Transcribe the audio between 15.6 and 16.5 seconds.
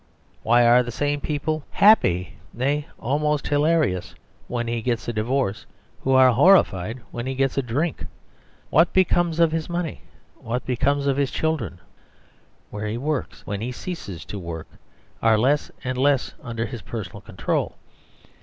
and less